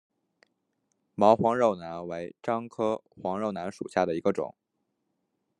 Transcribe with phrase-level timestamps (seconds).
[1.13, 4.55] 毛黄肉楠为樟科黄肉楠属下的一个种。